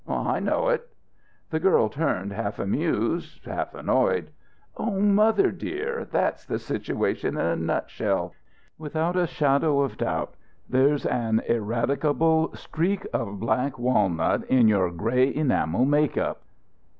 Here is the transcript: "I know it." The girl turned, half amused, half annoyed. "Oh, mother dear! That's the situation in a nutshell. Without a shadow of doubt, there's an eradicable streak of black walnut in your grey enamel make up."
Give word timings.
"I 0.09 0.39
know 0.39 0.69
it." 0.69 0.89
The 1.51 1.59
girl 1.59 1.87
turned, 1.87 2.33
half 2.33 2.57
amused, 2.57 3.45
half 3.45 3.75
annoyed. 3.75 4.31
"Oh, 4.75 4.99
mother 4.99 5.51
dear! 5.51 6.05
That's 6.05 6.43
the 6.43 6.57
situation 6.57 7.35
in 7.37 7.45
a 7.45 7.55
nutshell. 7.55 8.33
Without 8.79 9.15
a 9.15 9.27
shadow 9.27 9.81
of 9.81 9.97
doubt, 9.99 10.33
there's 10.67 11.05
an 11.05 11.43
eradicable 11.47 12.55
streak 12.57 13.05
of 13.13 13.39
black 13.39 13.77
walnut 13.77 14.43
in 14.45 14.67
your 14.67 14.89
grey 14.89 15.31
enamel 15.35 15.85
make 15.85 16.17
up." 16.17 16.41